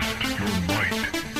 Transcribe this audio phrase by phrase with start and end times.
[0.00, 1.33] Test your might.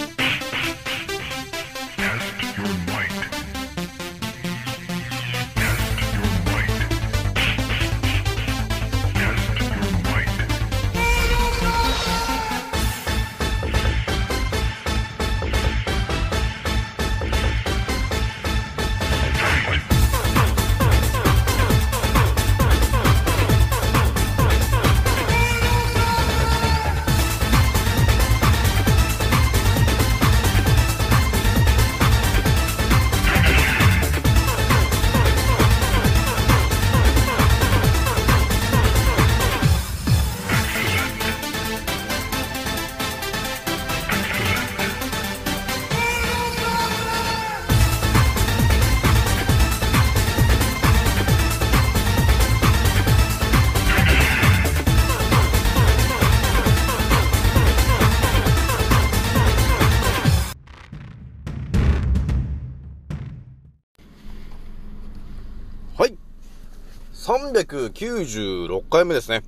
[67.53, 69.43] 396回目ですね。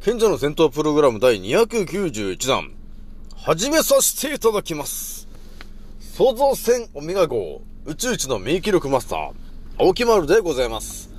[0.00, 2.72] 賢者の戦闘プログラム第291弾。
[3.36, 5.28] 始めさせていただきます。
[6.00, 9.32] 創造船オメガ号宇宙一の免疫力マスター、
[9.78, 11.10] 青木丸でございます。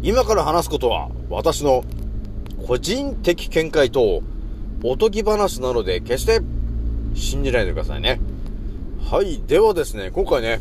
[0.00, 1.84] 今から話すことは、私の
[2.66, 4.22] 個人的見解と、
[4.82, 6.40] おとぎ話なので、決して
[7.14, 8.20] 信じないでくださいね。
[9.10, 9.42] はい。
[9.46, 10.60] ではですね、今回ね、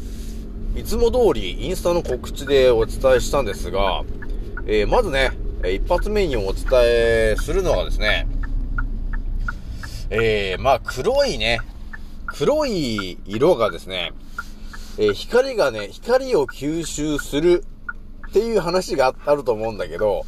[0.76, 4.04] いつも通りインスタの告知でお伝えしたんですが、
[4.67, 5.31] えーまずね、
[5.63, 8.27] 一発目にお伝えするのはですね、
[10.09, 11.61] えー、まあ黒いね、
[12.25, 14.11] 黒い色がですね、
[14.97, 17.63] えー光がね、光を吸収する
[18.30, 20.25] っていう話があると思うんだけど、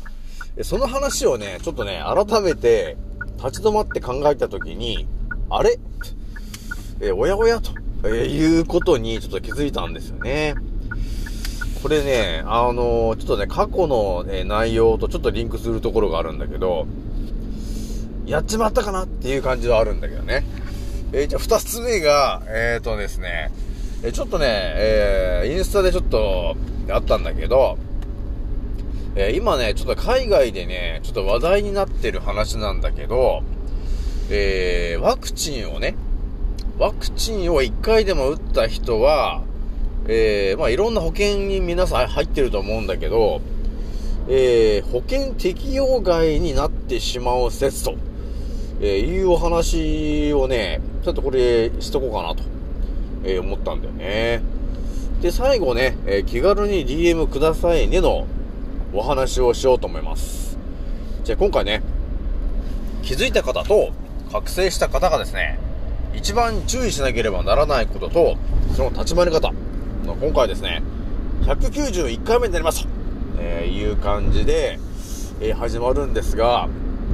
[0.61, 2.95] その話をね、ちょっとね、改めて
[3.43, 5.07] 立ち止まって考えたときに、
[5.49, 5.79] あれ？
[7.01, 7.71] えーおやおやと、
[8.05, 10.53] えいうことにちょっと気づいたんですよね。
[11.81, 16.87] これね、あのーちょっとね、過去の、え内容とちょっとリンクするところがあるんだけど、
[18.25, 20.43] やっちまったかなっていう感じはあるんだけどね。
[21.13, 23.51] えーじゃあ二つ目が、えーとですね、
[24.03, 26.55] えちょっとね、えーインスタでちょっと
[26.89, 27.77] あったんだけど、
[29.15, 33.43] え今ね、ちょっと海外でね、ちょっと話題になってる話なんだけど、
[34.29, 35.95] えーワクチンをね、
[36.79, 39.43] ワクチンを1回でも打った人は、
[40.07, 43.41] えーまあいろんな保険に皆さん入ってると思うんだけど、
[44.29, 47.95] えー保険適用外になってしまう説と、
[48.79, 52.43] えーいうお話をね、ちょっとこれしとこうかなと、
[53.23, 54.41] えー思ったんだよね。
[55.21, 58.27] で、最後ね、えー気軽に DM くださいねの
[58.93, 60.57] お話をしようと思います。
[61.25, 61.81] じゃあ今回ね、
[63.03, 63.91] 気づいた方と
[64.31, 65.59] 覚醒した方がですね、
[66.15, 68.37] 一番注意しなければならないことと、
[68.75, 69.51] その立ち回り方。
[70.15, 70.81] 今回ですね、
[71.43, 72.89] 191回目になりますと、
[73.39, 74.79] えーいう感じで、
[75.41, 76.67] えー始まるんですが、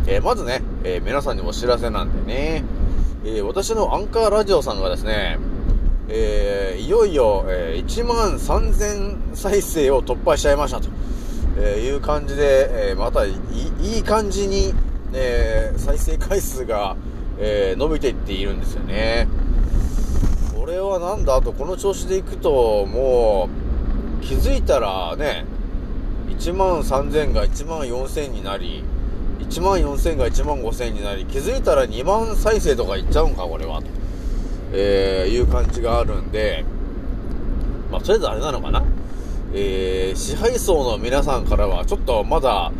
[0.07, 2.63] えーまずね、えー皆さんにお知らせなんでね、
[3.25, 5.37] えー私のアンカーラジオさんがですね、
[6.09, 10.89] えーいよいよ、えー1万3000再生を突破しちゃいましたと、
[11.57, 13.31] えーいう感じで、えーまたい
[13.99, 14.73] い感じに、
[15.13, 16.95] えー再生回数が、
[17.39, 19.27] えー伸びていっているんですよね。
[20.63, 21.41] これはなんだ？
[21.41, 23.49] と、この調子でいくと、も
[24.21, 25.43] う、気づいたらね、
[26.29, 28.81] 1万3000が1万4000になり、
[29.39, 33.87] 1万4000が1万5000になり、気づいたら2万再生とかいっちゃうんか、これは、と、
[34.71, 36.63] えー、いう感じがあるんで、
[37.91, 38.85] まあ、とりあえずあれなのかな
[39.53, 42.71] えー、支配層の皆さんからは、ちょっとまだ、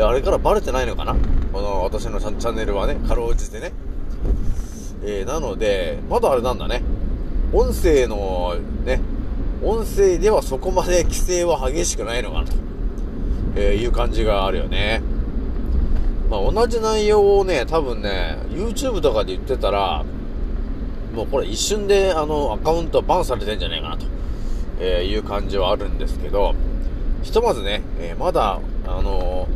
[0.00, 1.14] あれからバレてないのかな
[1.52, 3.70] この、私のチャンチャンネルはね、かろうじてね。
[5.04, 6.82] えー、なので、まだあれなんだね。
[7.52, 9.00] 音声の、ね、
[9.62, 12.52] 音声ではそこまで規制は激しくないのかなと、
[13.56, 15.02] えいう感じがあるよね。
[16.30, 20.04] まあ、同じ内容をね、多分ね、YouTube とかで言ってたら、
[21.12, 24.06] もうこれ一瞬であのアカウントバンされてんじゃないかなと、
[24.78, 26.54] えいう感じはあるんですけど、
[27.22, 29.48] ひとまずね、えまだ、あの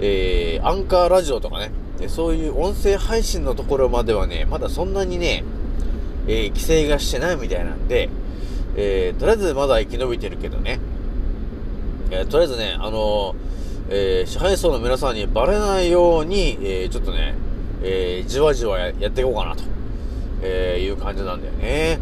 [0.00, 1.70] えーアンカーラジオとかね、
[2.08, 5.44] そういう音声配信のところまではね、まだそんなにね、
[6.26, 8.08] えー規制がしてないみたいなんで、
[8.76, 10.80] えーとりあえずまだ生き延びてるけどね、
[12.10, 13.34] えーとりあえずね、あの
[13.88, 17.34] え支配層の皆さんにバレないように、えちょっとね、
[17.82, 19.62] えじわじわやっていこうかなと、
[20.42, 21.98] えいう感じなんだよね。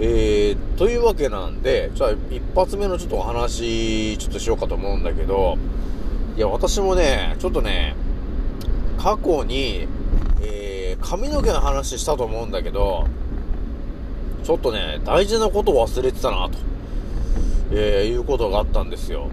[0.00, 5.56] え、というわけなんで、じゃあ一発目のちょっとお話、ちょっとしようかと思うんだけど、
[6.36, 7.94] いや、私もね、ちょっとね、
[8.98, 9.86] 過去に、
[11.02, 13.06] 髪の毛の話したと思うんだけど、
[14.44, 16.58] ちょっとね、大事なことを忘れてたな、と、
[17.72, 19.28] えー、いうことがあったんですよ。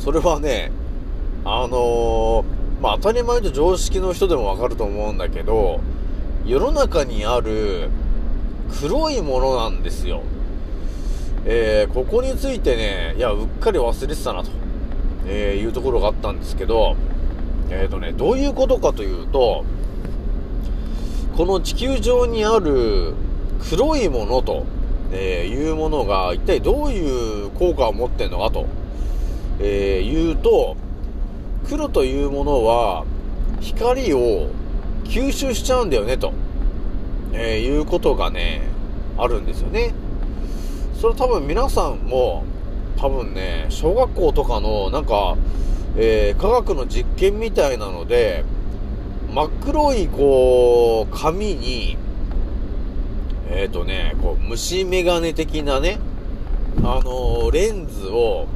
[0.00, 0.72] それはね、
[1.44, 2.44] あのー、
[2.80, 5.80] まあ、当たり前と常識の人でもわかると思うんだけど、
[6.44, 7.88] 世の中にある
[8.80, 10.22] 黒いものなんですよ。
[11.44, 14.50] えー、ここについてね、いや、うっかり忘れてたな、と、
[15.26, 16.96] えいうところがあったんですけど、
[17.70, 19.64] えっ、とね、どういうことかというと、
[21.36, 23.14] この地球上にある
[23.70, 24.66] 黒いものと、
[25.12, 28.66] えいうものが一体どういう効果を持ってんのかと、
[29.58, 30.76] えー、言うと、
[31.68, 33.04] 黒というものは
[33.60, 34.50] 光を
[35.04, 36.32] 吸収しちゃうんだよねと、
[37.32, 38.62] えー、いうことがね、
[39.16, 39.94] あるんですよね。
[41.00, 42.44] それ多分皆さんも
[42.98, 45.36] 多分ね、小学校とかのなんか、
[45.96, 48.44] えー、科学の実験みたいなので、
[49.34, 51.96] 真っ黒いこう、紙に、
[53.50, 55.98] えっ、ー、とね、こう、虫眼鏡的なね、
[56.80, 58.46] あのー、レンズを、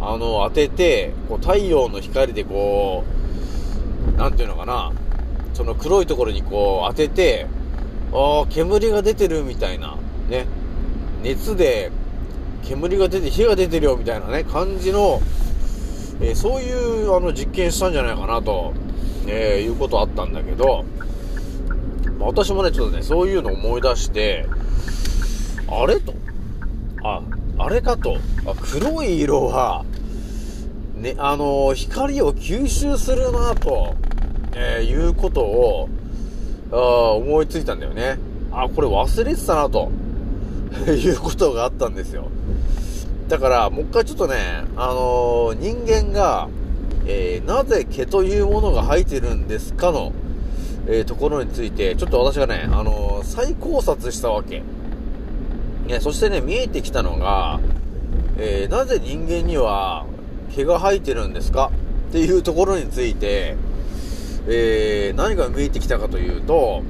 [0.00, 3.04] あの、当てて、こう、太陽の光でこ
[4.16, 4.90] う、なんていうのかな、
[5.52, 7.46] その黒いところにこう、当てて、
[8.12, 9.96] ああ、煙が出てるみたいな、
[10.28, 10.46] ね、
[11.22, 11.92] 熱で、
[12.64, 15.20] 煙が出て、火が出てるよみたいなね、感じの、
[16.20, 16.72] え、そうい
[17.04, 18.72] う、あの、実験したんじゃないかなと、
[19.26, 20.84] えー、いうことあったんだけど、
[22.20, 24.46] 私もね、ちょっとね、そういうのを思い出して、
[25.68, 26.14] あれと。
[27.02, 27.22] あ、
[27.58, 28.16] あれかと。
[28.46, 29.84] あ黒い色は、
[30.96, 33.94] ね、あのー、光を吸収するなと、
[34.54, 35.88] えー、いうことを、
[36.72, 36.76] あ
[37.12, 38.18] 思いついたんだよね。
[38.52, 39.90] あ、これ忘れてたなと、
[40.90, 42.28] いうことがあったんですよ。
[43.28, 46.48] だから、もう一回ちょっとね、あのー、人間が、
[47.06, 50.12] えー、なぜ毛というものが生えてるんですかの、
[50.86, 54.62] えー、ところについて、ちょっと私がね、あのー、再考察したわけ。
[55.86, 57.60] ね、そしてね、見えてきたのが、
[58.38, 60.06] え、なぜ人間には
[60.54, 61.70] 毛が生えてるんですか？
[62.08, 63.56] っていうところについて、
[64.48, 66.82] え、何が見えてきたかというと、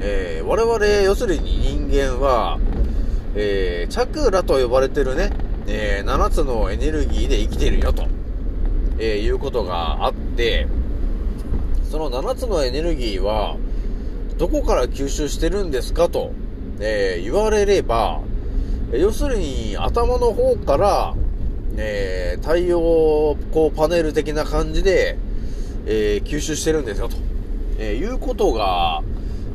[0.00, 2.58] え、我々、要するに人間は、
[3.34, 5.30] え、チャクラと呼ばれてるね、
[5.66, 8.06] え、7つのエネルギーで生きてるよと、
[9.00, 10.68] えー、いうことがあって、
[11.90, 13.56] その7つのエネルギーは、
[14.36, 16.32] どこから吸収してるんですかと、
[16.80, 18.20] えー、言われれば、
[18.92, 21.14] 要するに頭の方から、
[21.76, 25.16] えー、太陽光パネル的な感じで、
[25.86, 27.16] えー、吸収してるんですよ、と、
[27.78, 29.02] えいうことが、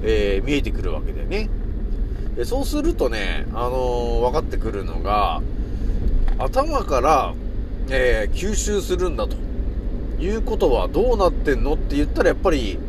[0.04, 1.50] え見えてくるわけでね。
[2.44, 5.42] そうするとね、あの分かってくるのが、
[6.38, 7.34] 頭から、
[7.90, 9.36] え吸収するんだと。
[10.20, 12.80] いうことはどうなってんのって言ったらやっぱり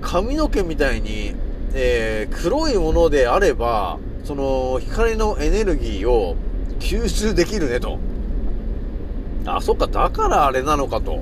[0.00, 1.34] 髪の毛みたいに、
[1.74, 6.36] えー、黒いものであれば、その光のエネルギーを
[6.80, 7.98] 吸収できるねと。
[9.46, 11.20] あ、そっか、だからあれなのかと。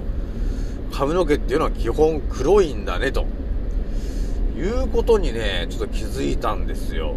[0.93, 3.27] 髪の毛っていうのは基本黒いんだねと。
[4.57, 7.15] いうことにね、ちょっと気づいたんですよ。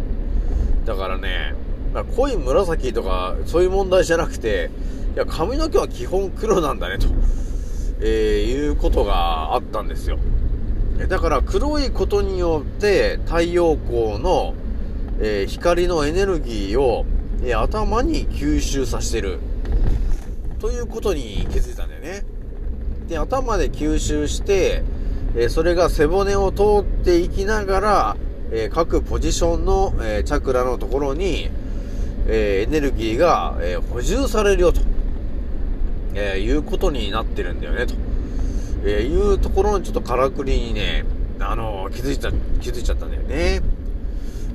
[0.84, 1.54] だからね、
[1.92, 4.70] ま濃い紫とかそういう問題じゃなくて、
[5.14, 7.06] いや、髪の毛は基本黒なんだねと。
[8.00, 10.18] えー、いうことがあったんですよ。
[11.08, 14.54] だから黒いことによって太陽光の、
[15.20, 17.06] えー、光のエネルギーを、
[17.42, 19.38] えー、頭に吸収させてる。
[20.60, 22.24] ということに気づいたんだよね。
[23.08, 24.82] で、頭で吸収して、
[25.36, 28.16] えー、それが背骨を通っていきながら、
[28.50, 31.50] え各ポジションの、えチャクラのところに、
[32.28, 34.93] えエネルギーが、え補充されるよと。
[36.14, 37.94] えー、いうことになってるんだよね、と、
[38.84, 41.04] えー、いうところにちょっとからくりにね、
[41.40, 42.30] あのー、気づいた、
[42.60, 43.60] 気づいちゃったんだよね。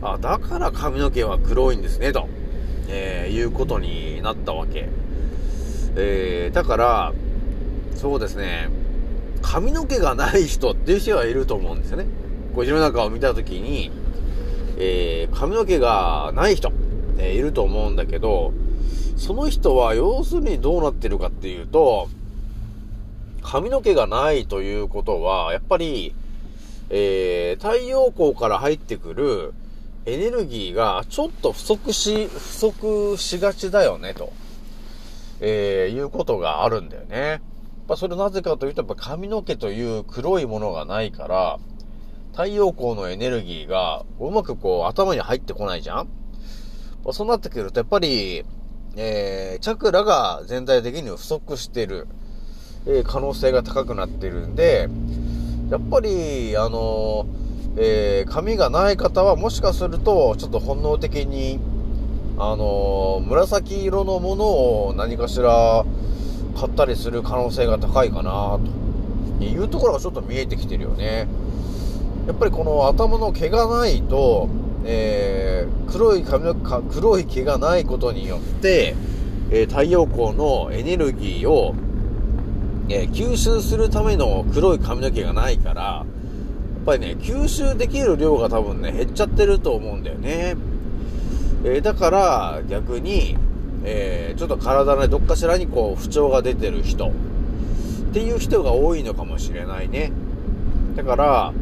[0.02, 2.28] あ、だから髪の毛は黒いんですね、と、
[2.88, 4.88] えー、いうことになったわけ。
[5.96, 7.14] えー、だから、
[7.96, 8.70] そうですね、
[9.42, 12.06] 髪の毛がない人っていう人はいると思うんですよね。
[12.56, 13.92] こう世の中を見たときに、
[14.78, 16.72] えー、髪の毛がない人、
[17.18, 18.54] えー、いると思うんだけど、
[19.20, 22.08] その人は要するにどうなってるかっていうと、
[23.44, 26.16] 髪の毛がないということは、やっぱり、
[26.90, 29.54] えー、太陽光から入ってくる
[30.06, 34.32] エネルギーがちょっと不足し、不足しがちだよね、と、
[35.42, 37.42] えー、いうことがあるんだよね。
[37.90, 41.60] まあ、それなぜかというと、やっぱ髪の毛という黒いものがないから、
[42.32, 46.08] 太陽光のエネルギーがうまくこう頭に入ってこないじゃん
[47.04, 48.46] まあ、そうなってくると、やっぱり、
[48.96, 52.08] えー、チャクラが全体的に不足してる、
[52.86, 54.90] えー、可能性が高くなってるんで、
[55.70, 57.26] やっぱり、あの
[57.78, 61.60] えー髪がない方はもしかすると、ちょっと本能的に、
[62.38, 65.86] あの紫色のものを何かしら
[66.58, 68.60] 買ったりする可能性が高いかな、
[69.40, 71.28] というところがちょっと見えてきてるよね。
[72.30, 74.50] やっぱりこの頭の毛がないと、
[74.86, 78.96] えー黒い髪のか黒い毛がないことによって、
[79.50, 81.74] えー太陽光のエネルギーを、
[82.88, 86.06] えー吸収するための黒い髪の毛がないから、や
[86.82, 90.56] っぱりね、吸収できる量が多分ね、減っちゃってると思うんだよね。
[91.66, 93.38] えだから、逆に、
[93.84, 97.12] えちょっと体のどっかしらにこう、不調が出てる人、っ
[98.14, 100.12] ていう人が多いのかもしれないね。
[100.96, 101.54] だから、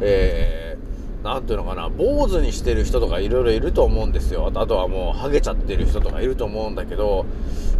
[0.00, 4.50] えー、ていうのかな、坊主にしてる人とかいろいろいると思うんですよ。
[4.54, 7.26] あとはもう、ハゲちゃってる人とかいると思うんだけど、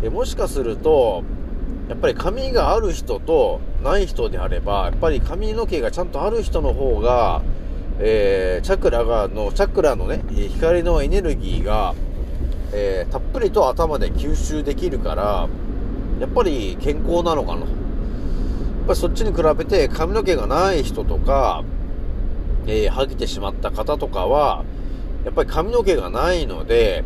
[0.03, 1.23] えもしかすると、
[1.89, 7.43] やっぱり髪がある人とない人であれば、やっぱり髪の毛がちゃんとある人の方が、
[7.99, 11.95] えー、チャクラが、の、チャクラのね、光のエネルギーが、
[12.73, 15.49] えーたっぷりと頭で吸収できるから、
[16.21, 17.61] やっぱり健康なのかな。
[17.61, 21.63] やっぱりそっちに比べて髪の毛がない人とか、
[22.67, 24.65] えー、剥げてしまった方とかは、
[25.25, 27.05] やっぱり髪の毛がないので、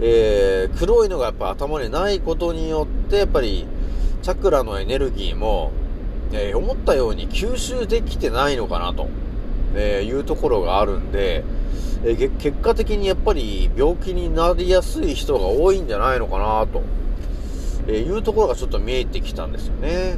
[0.00, 3.66] えー黒いのがやっぱ頭にないことによって、やっぱり、
[4.22, 5.70] チャクラのエネルギーも、
[6.32, 9.08] えー思ったように吸収できてないのかなと、
[9.74, 11.44] えーいうところがあるんで、
[12.04, 16.82] えー結果的にやっぱり病気になりやすい人が多いんじゃないのかなと、
[17.88, 20.16] えいうところがちょっと見えてきたんですよね。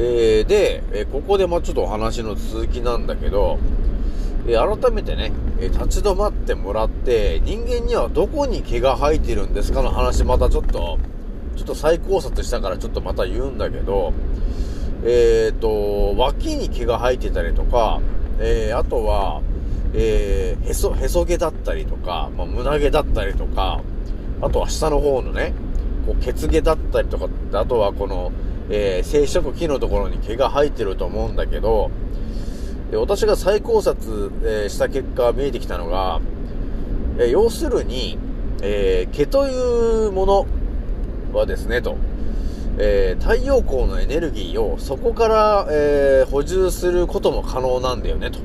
[0.00, 3.58] えーで、えここでまあちょっとお話の続きなんだけど、
[4.46, 10.98] え改めてね、え立ち止まってもらって、人間にはどこに毛が生えてるんですかの話またちょっと、
[11.56, 14.12] ちょっと再考察したからちょっとまた言うんだけど、
[15.04, 18.00] えっ、と、脇に毛が生えてたりとか、
[18.38, 19.42] えーあとは、
[19.94, 23.80] えーへそ、へそ毛だったりとか、まあ、胸毛だったりとか、
[24.40, 25.54] あとは下の方のね、
[26.06, 28.30] こう、ケツ毛だったりとか、あとはこの、
[28.70, 31.90] えー生殖器のところに毛が生えてると思うんだけど、
[32.90, 36.20] で私が再考察、えーした結果見えてきたのが、
[37.18, 38.18] えー要するに、
[38.62, 40.46] えー毛というもの
[41.32, 41.96] はですね、と、
[42.78, 48.38] えー太陽光のエネルギーをそこから、えー補充することも可能なんだよね、と、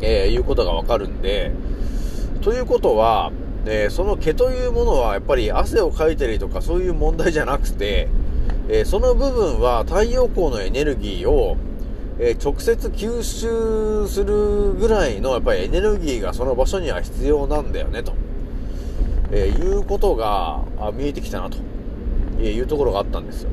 [0.00, 1.52] えーいうことがわかるんで、
[2.42, 3.32] ということは、
[3.66, 8.08] えーその毛というものはやっぱり汗をかいたりとかそういう問題じゃなくて、
[8.68, 11.56] えその部分は太陽光のエネルギーを、
[12.18, 18.14] え直接吸収するぐらいのやっぱりエネルギーがその場所には必要なんだよねと、
[19.32, 21.58] えいうことが見えてきたなと、
[22.40, 23.50] いうところがあったんですよ。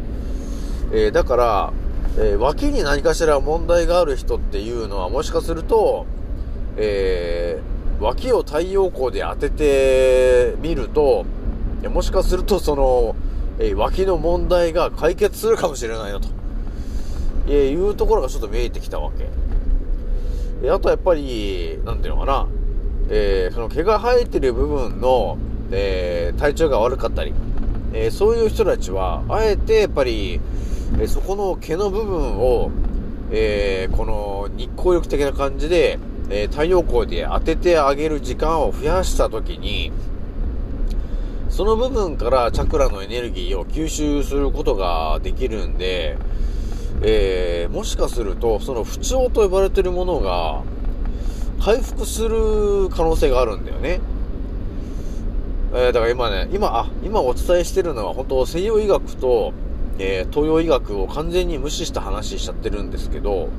[0.93, 1.73] えだから、
[2.17, 6.05] え脇に何かしら問題がある人っていうのはもしかすると、
[6.77, 11.23] えー脇を太陽光で当ててみると、
[11.87, 13.15] もしかするとその、
[13.63, 16.29] え脇の問題が解決するかもしれないなと、
[17.47, 19.27] えいうところがちょっと見えてきたわけ。
[20.63, 22.47] えあとはやっぱり、なんていうのかな、
[23.09, 25.37] えーその毛が生えてる部分の、
[25.71, 27.33] えー体調が悪かったり、
[27.93, 30.41] えーそういう人たちは、あえてやっぱり、
[30.99, 32.71] えそこの毛の部分を、
[33.31, 35.99] えーこの日光浴的な感じで、
[36.31, 39.91] え太陽光で当ててあげる時間を増やしたときに、
[41.51, 46.17] その部分からチャクラのエネルギーを吸収することができるんで、
[47.03, 50.63] えーもしかすると、その不調と呼ばれてるものが、
[51.59, 53.99] 回復する可能性があるんだよね。
[55.73, 59.51] えーだから今ね、今、あ、今お伝えしてるのは本当西洋医学と、
[59.99, 63.49] えー東洋医学を完全に無視した話しちゃってるんですけど、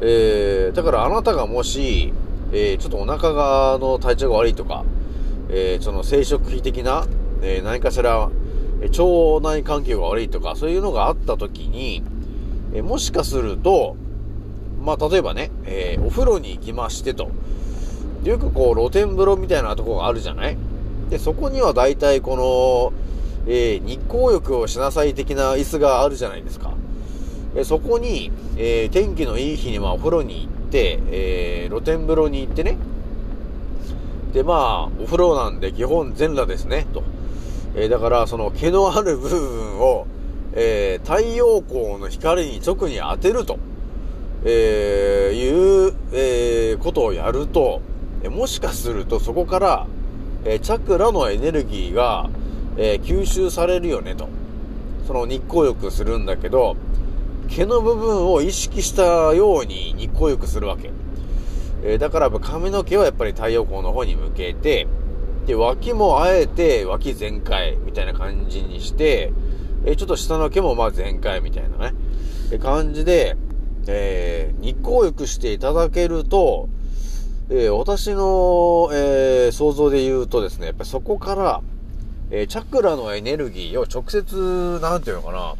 [0.00, 2.14] えーだからあなたがもし、
[2.52, 4.84] えーちょっとお腹が、の体調が悪いとか、
[5.54, 7.06] えーその生殖器的な、
[7.42, 8.30] えー何かしら、
[8.80, 12.02] え腸内環境が悪いとか、そういうのがあった時に、
[12.74, 13.96] えーもしかすると、
[14.82, 17.30] まあ、例えばね、えーお風呂に行きましてと。
[18.24, 20.56] よくこう、露天風呂みたいなとこがあるじゃない？
[21.10, 22.92] で、そこには大体この、
[23.46, 26.72] えー日光浴をしなさい的な椅子があるじゃないですか。
[27.54, 32.78] えそこに、えー天気のいい日にはお風呂に行って、えー露天風呂に行ってね。
[34.32, 37.02] で、まあ、お風呂なんで基本全裸ですね、と。
[37.74, 40.06] えーだから、その毛のある部分を、
[40.54, 43.58] えー太陽光の光に直に当てると、
[44.44, 47.80] えーいう、えーことをやると、
[48.22, 49.86] えもしかするとそこから、
[50.44, 52.30] えチャクラのエネルギーが、
[52.76, 54.28] え吸収されるよねと。
[55.06, 56.76] その日光浴するんだけど、
[57.48, 60.90] 毛の部分を意識したように日光浴するわけ。
[61.84, 64.86] えーだから髪の毛はやっぱり太陽光の方に向けて、
[65.46, 69.32] で、脇もあえて脇全開みたいな感じにして、
[69.84, 71.94] えーちょっと下の毛もまあ全開みたいなね、
[72.52, 73.36] え感じで、
[73.88, 76.68] えー日光浴していただけると、
[77.50, 81.62] え私の、えー想像で言うとですね、やっぱりそこから、
[82.30, 85.54] えチャクラのエネルギーを直接、なんていうのかな、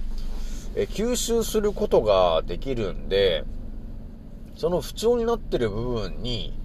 [0.77, 3.45] え吸収することができるんで、
[4.63, 6.57] その不調になってる部分に、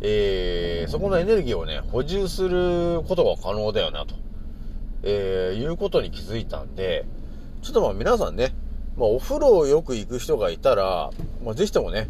[0.00, 4.16] えーそこのエネルギーをね、補充することが可能だよな、と、
[5.04, 7.04] えーいうことに気づいたんで、
[7.62, 8.56] ちょっとまあ皆さんね、
[8.96, 11.12] まあお風呂をよく行く人がいたら、
[11.44, 12.08] まあぜひともね、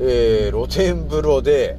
[0.00, 1.76] えー露天風呂で、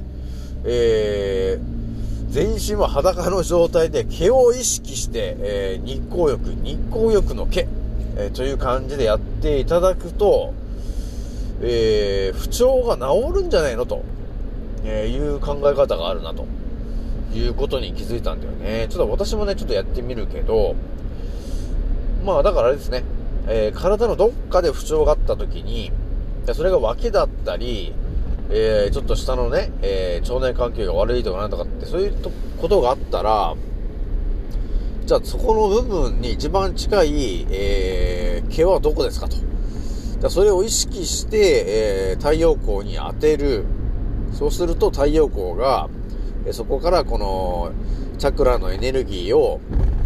[0.64, 7.66] えー全身は裸の状態で毛を意識して、えー日光浴、日光浴の毛、
[8.18, 10.54] えーという感じでやっていただくと、
[11.60, 14.02] えー不調が治るんじゃないのと、
[14.84, 16.46] えーいう考え方があるなと
[17.34, 18.86] いうことに気づいたんだよね。
[18.88, 20.74] ちょっと私もね、ちょっとやってみるけど、
[22.24, 23.04] まあだからあれですね、
[23.46, 25.92] えー体のどっかで不調があった時に、
[26.52, 27.92] それが脇だったり、
[28.50, 32.14] えーちょっと下のね、えー腸内環境が悪いとかなんとかって、そういう
[32.60, 33.54] ことがあったら、
[35.04, 39.36] じゃあそこの部分に一番近い、えー毛はどこですかと。
[40.20, 43.64] じゃあそれを意識して、えー太陽光に当てる。
[44.32, 45.88] そうすると太陽光が、
[46.46, 47.70] えそこからこの、
[48.18, 49.60] チャクラのエネルギーを、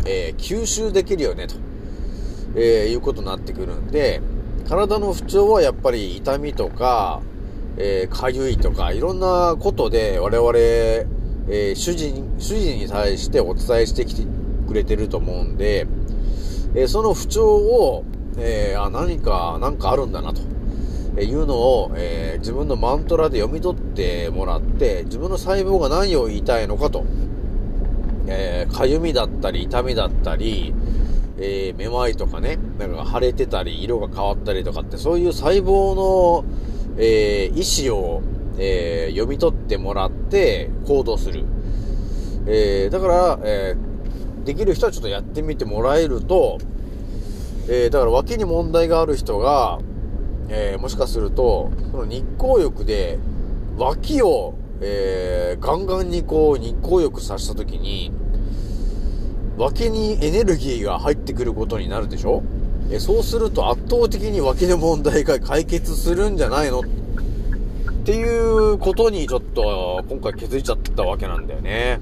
[0.05, 1.55] えー吸収できるよね、と、
[2.55, 4.21] えーいうことになってくるんで、
[4.69, 7.23] 体の不調はやっぱり痛みとか、
[7.79, 14.27] えー、かゆいとか、いろんなことで我々、えー主人、主人に対してお伝えしてきて
[14.69, 15.87] くれてると思うんで、
[16.75, 18.05] えーその不調を、
[18.39, 20.41] えーあ、何か、なんかあるんだなと。
[21.17, 27.05] えいうのを、えー自分のマントラで読み取ってもらって、自分の細胞が何を言いたいのかと。
[28.27, 30.75] えー、かゆみだったり、痛みだったり、
[31.39, 36.45] えーめまいとかね、なんか腫れてたり、色が変わったりとかって、そういう細胞の、
[36.97, 38.23] えー意思を、
[38.59, 41.45] えー読み取ってもらって行動する。
[42.47, 43.93] えーだから、えー
[44.45, 46.59] できる人はちょっとやってみてもらえると、
[47.69, 49.79] えーだから脇に問題がある人が、
[50.49, 53.19] えーもしかすると、その日光浴で
[53.77, 58.13] 脇を、えーガンガンにこう日光浴させたときに、
[59.57, 62.43] 脇にエネルギーが入ってくることになるでしょ？
[62.91, 66.81] えそうすると圧倒的に脇の問題が解決するんじゃないの？
[66.81, 66.85] っ
[68.05, 72.01] ていうことにちょっと今回気づいちゃったわけなんだよね。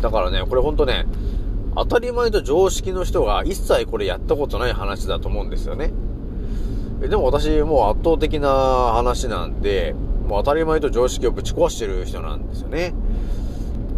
[0.00, 1.04] だからね、これほんとね、
[1.76, 5.92] 当たり前と常識の人が一切これやったことない話だと思うんですよね。
[7.00, 9.94] でも私もう圧倒的な話なんで、
[10.28, 12.94] もう当たり前と常識をぶち壊してる人なんですよね。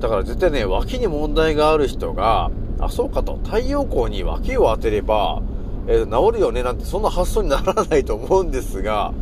[0.00, 5.42] だから絶対ね、脇に問題がある人が、あ、そうかと、太陽光に脇を当てれば、
[5.86, 9.12] えー治るよねなんてそんな発想にならないと思うんですが、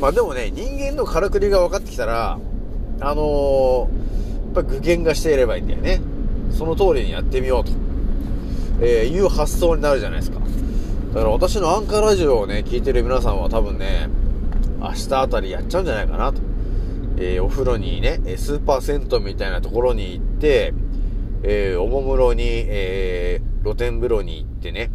[0.00, 2.38] まあでもね、人間のからくりが分かってきたら、
[3.00, 4.00] あのー
[4.50, 6.00] やっぱ具現化していればいいんだよね。
[6.52, 7.72] その通りにやってみようと、
[8.80, 10.40] えーいう発想になるじゃないですか。
[11.14, 14.08] だから私のアンカーラジオをね、聞いてる皆さんは多分ね、
[14.80, 16.40] 明日あたりやっちゃうんじゃないかなと。
[17.18, 20.72] えーお風呂にね、スーパー銭湯みたいなところに行って、
[21.42, 24.90] えーおもむろに、えー露天風呂に行ってね、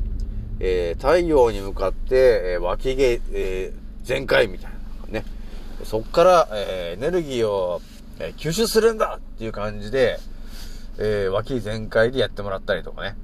[0.60, 4.72] えー太陽に向かって、えー脇毛、えー全開みたい
[5.12, 5.26] なね。
[5.84, 7.82] そっから、えーエネルギーを、
[8.20, 10.18] えー吸収するんだっていう感じで、
[10.97, 13.15] えー脇全開でやってもらったりとかね。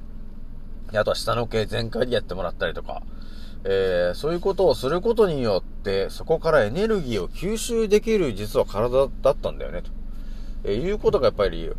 [0.93, 3.01] あとは下の毛全開でやってもらったりとか、
[3.63, 9.91] えーそういうことをすることによって、そこからエネルギーを吸収できる実は体だったんだよね、と、
[10.65, 11.71] えーいうことがやっぱり、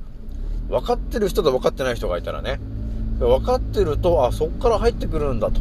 [0.71, 2.59] 分かってる人と分かってない人がいたらね、
[3.19, 5.61] 分かってると、あ、そっから入ってくるんだと、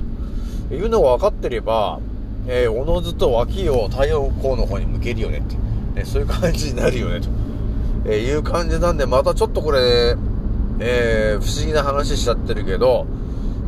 [0.74, 2.00] いうのが分かってれば、
[2.48, 5.56] えーおのずと脇を太陽光の方に向けるよねって、
[6.00, 7.28] ね、そういう感じになるよね、と、
[8.06, 10.16] えいう感じなんで、またちょっとこれ、
[10.80, 13.06] えー不思議な話しちゃってるけど、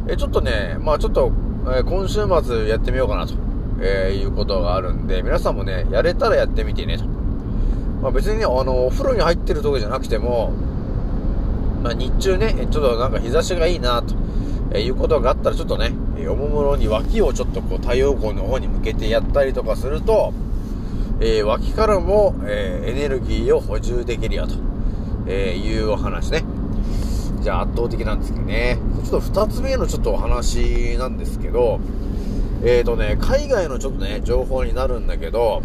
[0.07, 1.31] えちょっとね、まあちょっと、
[1.67, 3.35] え今週末やってみようかなと、
[3.81, 7.05] えいうことがあるんで、皆さんもね、やれたらやってみてねと。
[8.01, 10.51] まあ別にね、あの、お風呂に入ってる時じゃなくても、
[11.83, 14.15] まあ日中ね、ちょっとなんか日差しがいいなと、
[14.71, 20.33] えいうことがあったらちょっとね、えーおもむろに脇をちょっとこう太陽光の方に向けてやったりとかすると、
[21.25, 24.55] えー脇からも、えーエネルギーを補充できるよと、
[25.25, 26.43] えいうお話ね。
[27.41, 28.77] じゃあ圧倒的なんですけどね。
[29.05, 31.79] ちょっと二つ目のちょっとお話なんですけど、
[32.63, 35.63] えーとね、海外のちょっとね、情報になるんだけど、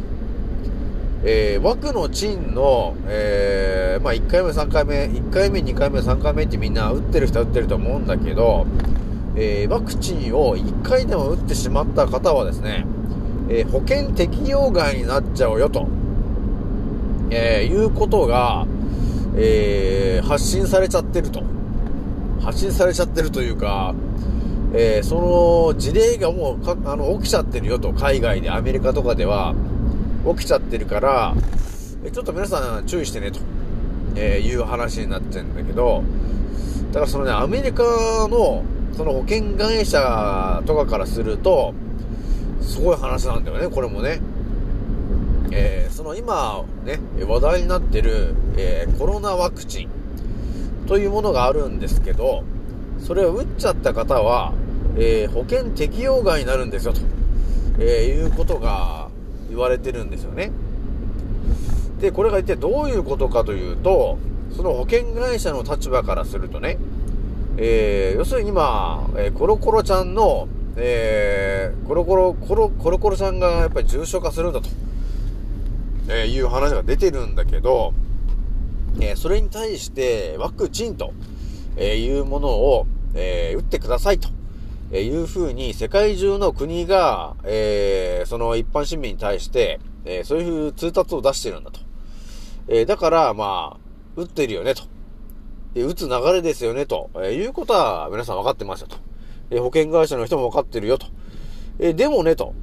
[1.25, 8.65] えー、枠の賃の、えー、まあ、1回目、3回目、1回目、2回目、3回目ってみんな打ってる人は打ってると思うんだけど、
[9.35, 12.87] えー、ワクチンを1回でも打ってしまった方はですね、
[13.49, 15.87] え保険適用外になっちゃうよと、
[17.31, 18.67] えいうことが、
[19.37, 21.43] え発信されちゃってると。
[22.41, 23.95] 発信されちゃってるというか、
[24.75, 29.55] えその事例がもうかあの起きちゃってるよと、海外で、アメリカとかでは、
[30.27, 31.35] 起きちゃってるから、
[32.13, 33.41] ちょっと皆さん注意してね、と、
[34.17, 36.03] えいう話になってるんだけど、
[36.93, 37.83] だからそのね、アメリカ
[38.29, 41.73] の、その保険会社とかからすると、
[42.61, 44.21] すごい話なんだよね、これもね。
[45.51, 49.89] えー、その今、ね、話題になってる、えー、コロナワクチン
[50.87, 52.45] というものがあるんですけど、
[53.01, 54.53] それを打っちゃった方は、
[54.97, 57.01] えー、保険適用外になるんですよ、と、
[57.79, 59.09] えいうことが
[59.49, 60.51] 言われてるんですよね。
[62.01, 64.19] で、これが一体どういうことかというと、
[64.57, 66.79] その保険会社の立場からするとね、
[67.57, 70.49] え、要するに今、え、コロコロちゃんの、
[70.81, 74.69] えー、コロコロ、コロ、コロコロちゃんがやっぱり重症化するんだと、
[76.09, 77.93] えいう話が出てるんだけど、
[79.01, 81.13] えそれに対してワクチンと、
[81.77, 84.29] えいうものを、え打ってくださいと。
[84.91, 91.81] えいう風に世界中の国が、え、その一般市民に対して、え、そういう通達を出してるんだと。
[92.69, 93.79] え、だから、まあ、
[94.17, 94.83] 打ってるよねと。
[95.75, 99.08] え打つ流れですよねと、えいうことは皆さん分かってますよと。
[99.51, 101.07] え保険会社の人も分かってるよと。
[101.79, 102.55] えでもねと。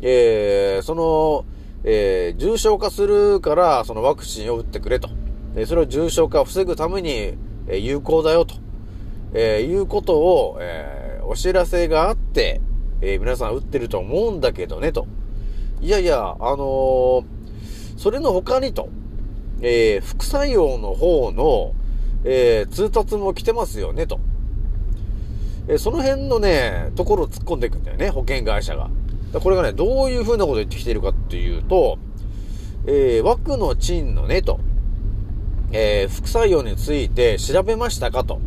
[0.00, 1.44] えその、
[1.84, 5.10] え重症化するから、そのワクチンを打ってくれと。
[5.56, 7.34] えそれを重症化を防ぐために、
[7.68, 8.54] え有効だよと。
[9.34, 12.62] えいうことを、えーお知らせがあって、
[13.02, 15.06] えー、皆さん打ってると思うんだけどね、と。
[15.82, 17.22] いやいや、あの、
[17.98, 18.88] それの他にと、
[19.60, 21.74] え、副作用の方の、
[22.24, 24.20] え、通達も来てますよね、と。
[25.68, 28.90] え、その辺のね、ところを突っ込んでいくんだよね、保険会社が。
[29.40, 31.98] これがね、どういう風なことを言ってきているかっていうと、
[32.86, 34.60] えー、枠の賃のね、と、
[35.72, 38.40] えー、副作用について調べましたかと。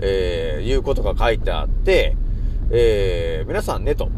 [0.00, 2.16] えー、いうことが書いてあって、
[2.70, 4.10] えー、皆さんねと、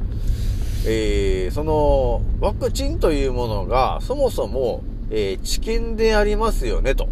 [0.86, 7.08] えー、その、ワクチンというものが、そもそも、えー、治験でありますよねと。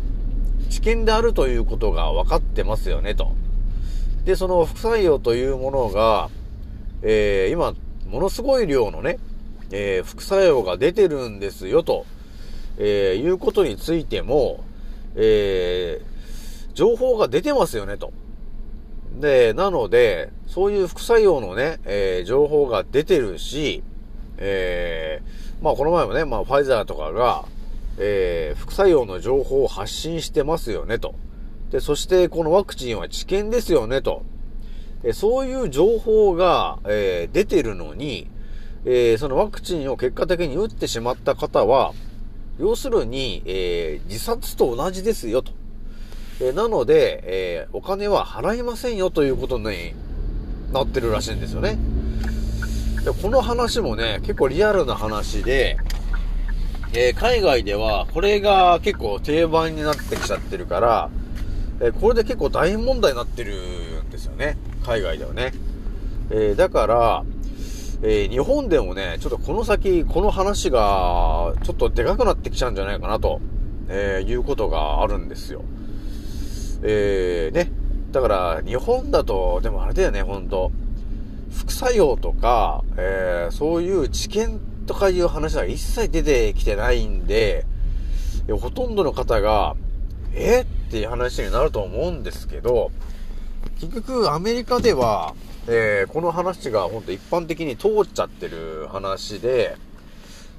[0.70, 3.32] 治験であるということが分かってますよねと。
[4.24, 6.30] で、その副作用というものが、
[7.02, 7.74] えー、今、
[8.08, 9.18] ものすごい量のね、
[9.70, 12.06] えー、副作用が出てるんですよと、
[12.78, 14.64] えー、いうことについても、
[15.14, 18.12] えー、情報が出てますよねと。
[19.20, 23.82] で、なので、そういう副作用のね、えー、情報が出てるし、
[24.38, 27.44] えー、まあこの前もね、まあファイザーとかが、
[27.98, 31.14] えー、副作用の情報を発信してますよね、と。
[31.74, 34.22] で、そしてこのワクチンは治験ですよね、と。
[35.02, 38.30] えそういう情報が、え出てるのに、
[38.84, 41.92] えそのワクチンを結果的に打ってしまった方は、
[42.60, 45.50] 要するに、え自殺と同じですよ、と。
[46.40, 49.94] えなので、え、お金は払いませんよということに
[50.72, 51.76] なってるらしいんですよね。
[53.04, 55.76] で、この話もね、結構リアルな話で、
[56.92, 61.10] え、海外ではこれが結構定番になってきちゃってるから、
[61.80, 63.54] え、これで結構大変問題になってる
[64.02, 64.56] んですよね。
[64.84, 65.52] 海外ではね。
[66.30, 67.24] えー、だから、
[68.02, 73.40] え日本でもね、ちょっとこの先、この話がちょっとでかくなってきちゃうんじゃないかなと、
[73.88, 75.62] えいうことがあるんですよ。
[76.82, 77.72] えー、ね。
[78.12, 80.70] だから、日本だと、でもあれだよね、ほんと。
[81.50, 87.64] 副作用とか、えー、そういう知見とかいう話は一切出てきてないんで、
[88.60, 89.76] ほとんどの方が、
[90.34, 92.92] えっていう話になると思うんですけど、
[93.80, 95.34] 結局アメリカでは、
[95.66, 99.76] えー、この話が本当一般的に通っちゃってる話で、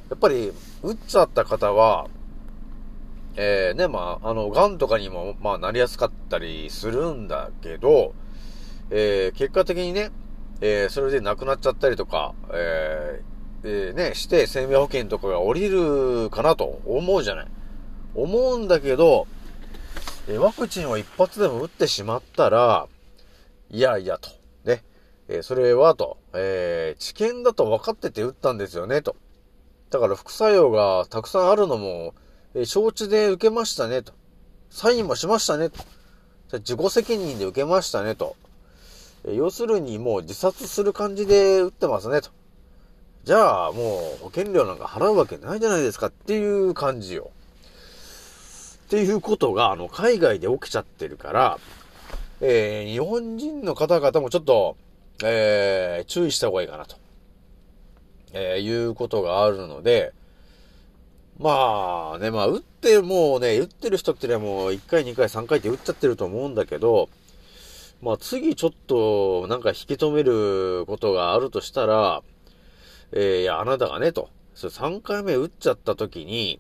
[0.10, 0.52] やっぱり、
[0.84, 2.08] 打っちゃった方は、
[3.38, 8.14] えー、ね、まあ、あの、癌とかにも、まあ、なりやすかったりするんだけど、
[8.90, 10.12] えー、結果的にね、
[10.60, 17.48] えー、それで亡くなっちゃったりとか、えー、えー、ね、して生命保険とかが降りるかなと思うじゃない。
[18.16, 19.28] 思うんだけど、
[20.28, 22.88] えワクチンを一発でも打ってしまったら、
[23.70, 24.30] いやいやと。
[24.64, 24.84] ね。
[25.28, 29.16] えそれはと、え治験だと分かってて打ったんですよね、と。
[29.92, 32.16] だから副作用がたくさんあるのも、
[32.56, 34.14] え承知で受けましたね、と。
[34.72, 35.84] サインもしましたね、と。
[36.54, 38.36] 自己責任で受けましたね、と。
[39.26, 42.32] え要するにもう自殺する感じで打ってますね、と。
[43.26, 47.30] じゃあもう保険料なんか払うわけないじゃないですかっていう感じよ。
[48.86, 51.60] っていうことが、あの、海外で起きちゃってるから、
[52.40, 54.78] えー、日本人の方々もちょっと、
[55.24, 56.98] えー、注意した方がいいかなと、
[58.34, 60.14] えー、いうことがあるので、
[61.40, 67.10] まあね、まあ、打ってもうね、打ってる人ってね、もう1回、2回、3回って打っちゃってると思うんだけど、
[68.02, 72.22] まあ次ちょっとなんか引き止めることがあるとしたら、
[73.12, 76.60] えー、いや、あなたがね、と、そ3回目打っちゃった時に、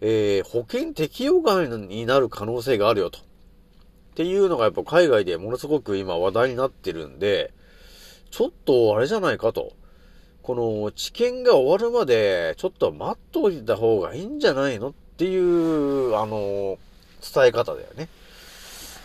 [0.00, 3.18] えー、保険適用外になる可能性があるよと。
[3.18, 3.22] っ
[4.14, 7.52] ていうのがやっぱ海外でものすごく今話題になってるんで、
[8.30, 9.72] ちょっとあれじゃないかと。
[10.42, 16.78] この治験が終わるまでちょっと待っといた方がいいんじゃないのっていう、あの、
[17.22, 18.08] 伝え方だよね。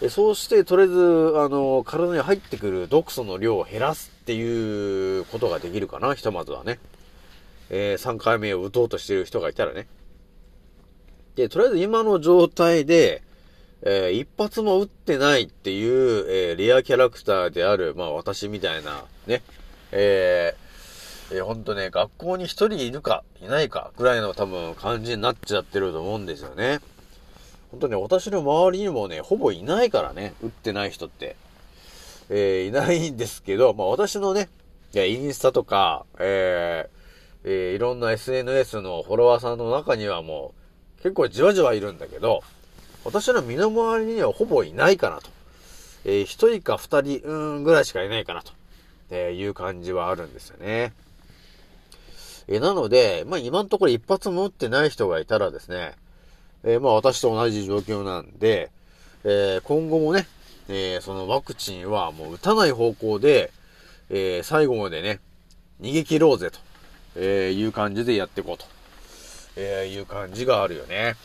[0.01, 0.93] えそうして、とりあえず、
[1.38, 6.79] あの、体に入ってくる毒素の量を減らすっていうことができるかな、ひとまずはね。
[7.69, 9.88] えー、3回目を打とうとしてる人がいたらね。
[11.36, 13.21] で、とりあえず今の状態で、
[13.82, 19.43] えー、一発も打ってないっていう、えー、レアキャラクターである、まあ私みたいな、ね、
[19.91, 26.80] えー、えー、ほんとね、学校に一人いるか、いないか、ぐらいの多分感じになっちゃってると思うんですよね。
[27.71, 31.36] ほんとね、私の周りにもね、ほぼいないからね、打ってない人って。
[32.30, 34.50] えー、いないんですけど、まあ私のね、
[34.93, 36.95] インスタとか、えー、
[37.43, 40.64] えー、いろんな SNS のフォロワーさんの中にはもう、
[41.06, 42.41] 結構じわじわいるんだけど、
[43.04, 45.30] 私の身の回りにはほぼいないかなと。
[46.04, 48.54] えー、一人か二人、うん、ぐらいしかいないかなと、
[49.12, 50.94] えー、いう感じはあるんですよね。
[52.48, 55.94] えー、なので、まあ今のところ一発も打ってない人がいたらですね、
[56.63, 58.72] えー、まあ私と同じ状況なんで、
[59.24, 60.26] えー、今後もね、
[60.70, 63.52] えー、そのワクチンはもう打たない方向で、
[64.10, 65.20] えー、最後までね、
[65.82, 66.58] 逃げ切ろうぜと、
[67.15, 68.65] え、いう感じでやっていこうと、
[69.56, 71.15] えー、いう感じがあるよね。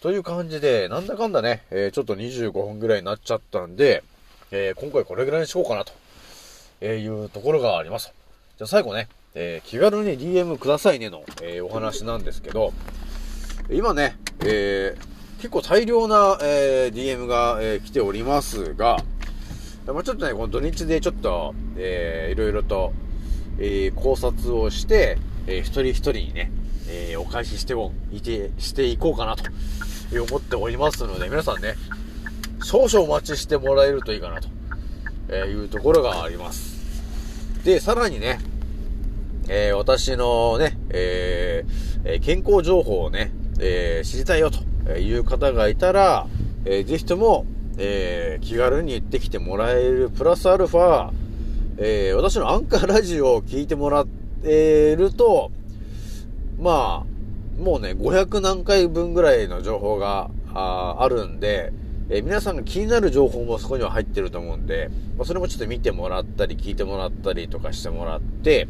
[0.00, 4.02] という感じで、なんだかんだね、えー、ちょっと25分ぐらいになっちゃったんで、
[4.50, 5.92] えー、今回これぐらいにしようかなと、
[6.80, 8.12] えいうところがあります。
[8.56, 12.72] じゃあ最後ね、えー、気軽に DM くださいねの、えー、お話なんですけど、
[13.70, 18.96] 今ね、えー、結構大量な、えー、DM が、えー、来ておりますが、
[19.86, 22.92] まあ、ちょっとね、この土日でちょっと、えー、いろいろと、
[23.58, 26.50] えー、考察をして、えー、一人一人にね、
[26.92, 29.44] えー、お返ししておいて、していこうかなと
[30.12, 31.76] 思っておりますので、皆さんね、
[32.64, 34.48] 少々お待ちしてもらえるといいかなと、
[35.28, 36.80] えいうところがあります。
[37.64, 38.40] で、さらにね、
[39.48, 46.26] えー、私のね、えー、健康情報をね、えー、知りたいよという方がいたら、
[46.64, 47.46] えー、ぜひとも、
[47.78, 51.10] えー、気軽に言ってきてもらえる、プラスアルファ、
[51.78, 54.04] えー、私のアンカーラジオを聞いてもら
[54.42, 55.52] えると、
[56.60, 61.72] まあ、もうね、500何回分ぐらいの情報がああるんで、
[62.10, 68.68] えー、皆さんが気になる情報もそこには入ってると思うんで、まあ、それもちょっと見てもらったり、聞いてもらったりとかしてもらって、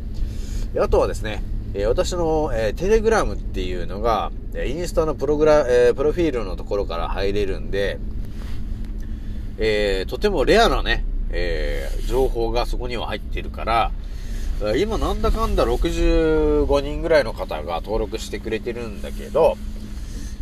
[0.79, 1.43] あとはですね、
[1.75, 7.99] えー、私の、えー、テレグラムっていうのが、インスタのプログラ、えー、プロフィールのところから入れるんで、
[9.59, 13.93] えー、とてもレアなね、えー、情報がそこには入ってるから、
[14.77, 19.57] 今なんだかんだ65人ぐらいの方が登録してくれてるんだけど、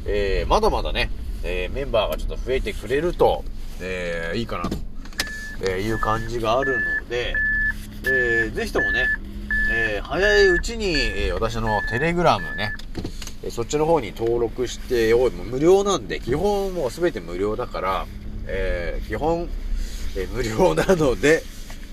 [0.06, 1.10] えー、まだまだね、
[1.44, 3.44] えー、メンバーがちょっと増えてくれると、
[3.80, 4.76] えー、いいかなと、
[5.70, 7.32] えいう感じがあるので、
[8.04, 9.06] えー、ぜひともね、
[9.70, 12.72] え、早いうちに、え、私のテレグラムね、
[13.44, 18.06] え、そっちの方に登録しておい、もう無料なんで、基本もうすべて無料だから、
[18.46, 19.48] え、基本、
[20.16, 21.42] え、無料なので、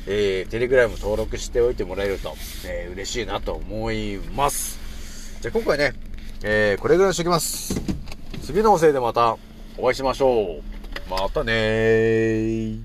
[0.07, 5.39] えー、テレグラム登録しておいてもらえると、えー、嬉しいなと思います。
[5.41, 5.93] じゃあ今回ね、
[6.43, 7.81] えー、これぐらいにしときます。
[8.43, 9.37] 次のおせいでまた
[9.77, 11.09] お会いしましょう。
[11.09, 12.79] またねー。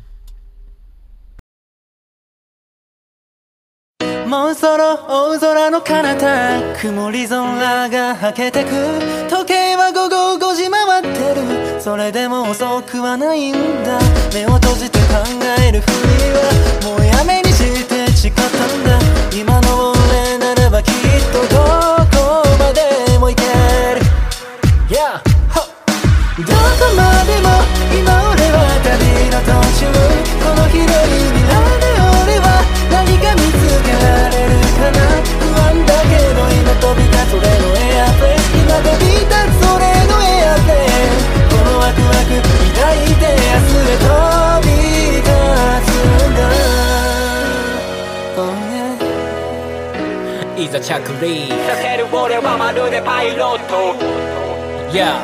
[4.27, 8.71] もうそろ大空の彼方曇り空がはけてく
[9.29, 10.30] 時計は午後
[11.35, 11.81] る。
[11.81, 13.99] それでも遅くはないんだ。
[14.35, 15.17] 目を閉じて考
[15.67, 15.93] えるふり
[16.33, 18.99] はもうやめにして誓ったんだ。
[19.35, 20.93] 今の俺ならばきっ
[21.33, 21.60] と
[50.61, 53.97] いざ着陸させる俺はまるでパイロット。
[54.93, 55.17] Yeah.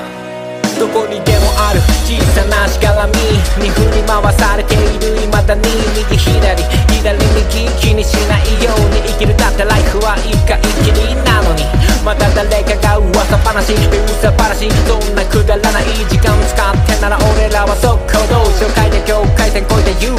[0.79, 3.19] どこにでもある小さなしがらみ
[3.59, 6.63] に振り回されている未だに右左
[7.03, 10.55] 左右気にしないように生きるだってライフは一回
[10.87, 11.67] きりなのに
[12.07, 20.15] また誰かが噂話噂話そんなくだらない時間使ってなら俺らは速攻動紹介で境界線越えて You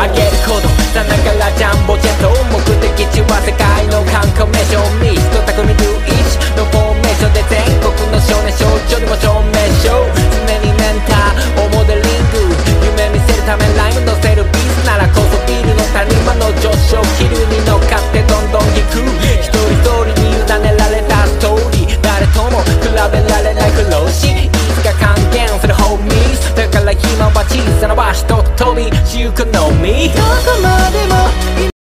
[0.00, 10.16] あげることさながらジャンボジェット目的地は世界の観光名所ミスト匠ルイチのフォーメーションで全国の少年少女にも証明しよう
[10.48, 12.46] 常にメンターをモデリング
[12.86, 19.02] 夢見せるためライム乗せるビースならこそビルの谷間の上昇気流に乗っかってどんどん行く。
[19.42, 30.10] 一人一人に委ねられたストーリー誰とも比べられない苦労しいつか還元するホーミーだから今は小さな場所と飛びしゆくのみ。
[30.14, 31.75] どこまでも